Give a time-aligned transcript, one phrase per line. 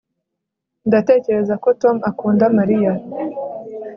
[0.87, 2.91] Ndatekereza ko Tom akunda Mariya